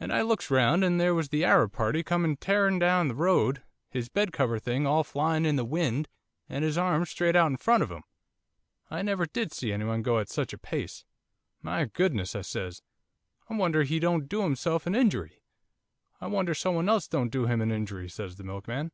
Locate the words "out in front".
7.36-7.84